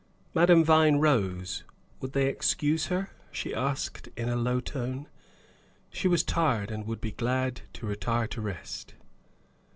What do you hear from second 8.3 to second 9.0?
rest."